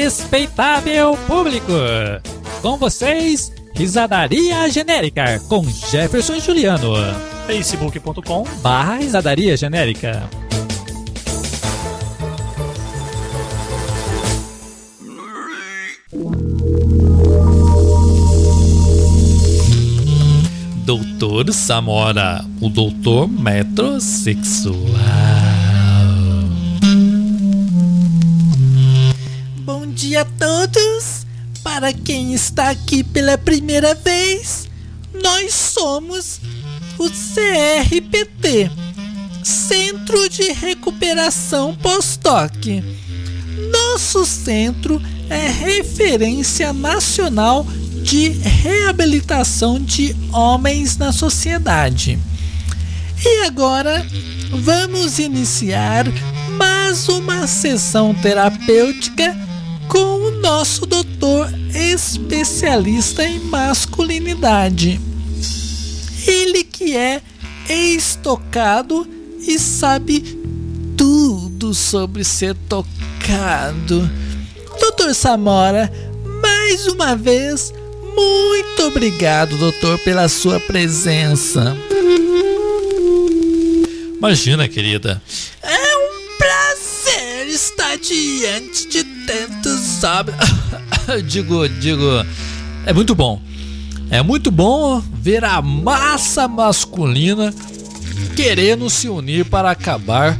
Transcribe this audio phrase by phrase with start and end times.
[0.00, 1.72] Respeitável público,
[2.62, 6.94] com vocês, Risadaria Genérica com Jefferson Juliano.
[7.48, 10.30] facebook.com barra Risadaria Genérica.
[20.84, 24.76] Doutor Samora, o doutor metrosexual.
[30.18, 31.26] Dia a todos!
[31.62, 34.68] Para quem está aqui pela primeira vez,
[35.22, 36.40] nós somos
[36.98, 38.70] o CRPT
[39.44, 42.82] Centro de Recuperação Pós-Toque.
[43.70, 47.64] Nosso centro é referência nacional
[48.02, 52.18] de reabilitação de homens na sociedade.
[53.24, 54.04] E agora
[54.50, 56.06] vamos iniciar
[56.56, 59.47] mais uma sessão terapêutica
[59.88, 65.00] com o nosso doutor especialista em masculinidade.
[66.26, 67.22] Ele que é
[67.68, 69.06] ex-tocado
[69.40, 70.38] e sabe
[70.96, 74.08] tudo sobre ser tocado.
[74.80, 75.90] Doutor Samora,
[76.42, 77.72] mais uma vez,
[78.14, 81.76] muito obrigado, doutor, pela sua presença.
[84.16, 85.22] Imagina, querida.
[85.62, 89.67] É um prazer estar diante de tantos
[90.04, 90.36] homens.
[91.26, 92.04] digo, digo,
[92.86, 93.40] é muito bom.
[94.10, 97.52] É muito bom ver a massa masculina
[98.34, 100.38] querendo se unir para acabar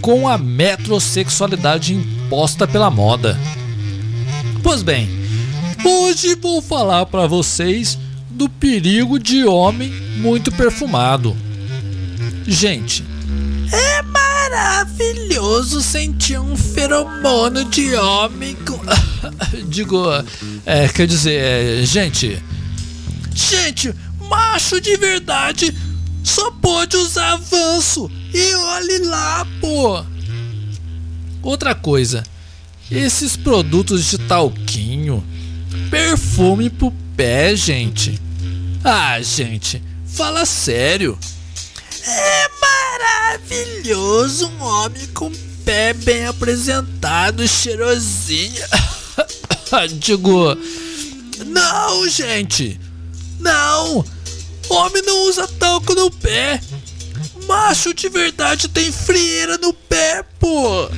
[0.00, 3.38] com a metrosexualidade imposta pela moda.
[4.62, 5.22] Pois bem,
[5.84, 7.98] Hoje vou falar para vocês
[8.30, 11.36] do perigo de homem muito perfumado.
[12.46, 13.04] Gente,
[13.72, 15.21] é maravilhoso
[15.82, 18.80] sentir um feromono de homem com.
[19.68, 20.04] Digo,
[20.64, 22.42] é, quer dizer, é, gente.
[23.34, 23.94] Gente,
[24.28, 25.74] macho de verdade
[26.22, 28.10] só pode usar avanço.
[28.32, 30.04] E olhe lá, pô.
[31.42, 32.22] Outra coisa,
[32.90, 35.24] esses produtos de talquinho
[35.90, 38.20] perfume pro pé, gente.
[38.84, 41.18] Ah, gente, fala sério.
[42.06, 42.51] É
[43.02, 45.32] maravilhoso um homem com
[45.64, 48.62] pé bem apresentado, cheirosinho.
[49.98, 50.56] Digo,
[51.46, 52.80] não, gente.
[53.40, 54.04] Não.
[54.68, 56.60] Homem não usa talco no pé.
[57.46, 60.88] Macho de verdade tem frieira no pé, pô.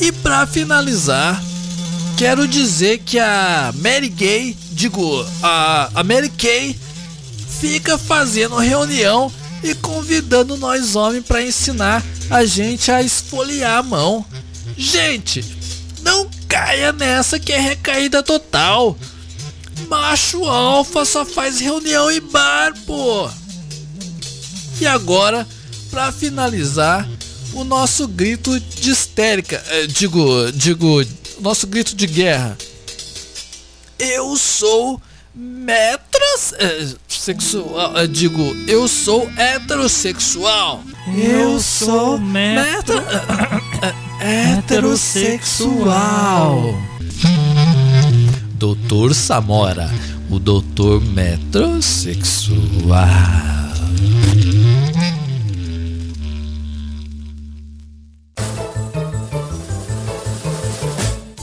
[0.00, 1.42] E pra finalizar,
[2.16, 6.78] quero dizer que a Mary Gay, digo, a, a Mary Kay
[7.60, 14.24] fica fazendo reunião e convidando nós homens para ensinar a gente a esfoliar a mão.
[14.76, 15.44] Gente,
[16.02, 18.96] não caia nessa que é recaída total.
[19.88, 23.28] Macho alfa só faz reunião em bar, pô.
[24.80, 25.46] E agora,
[25.90, 27.08] para finalizar,
[27.52, 31.02] o nosso grito de histérica, eh, digo, digo,
[31.40, 32.56] nosso grito de guerra.
[33.98, 35.00] Eu sou
[35.34, 36.60] metrosexual.
[36.60, 36.94] Eh,
[38.06, 40.84] digo, eu sou heterossexual.
[41.16, 43.02] Eu sou metro...
[44.20, 46.74] heterossexual.
[48.54, 49.90] Doutor Samora,
[50.30, 52.56] o doutor metrosexual.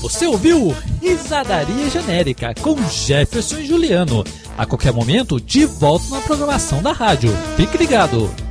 [0.02, 4.24] Você ouviu Risadaria Genérica com Jefferson e Juliano.
[4.58, 7.32] A qualquer momento, de volta na programação da rádio.
[7.58, 8.43] Fique ligado!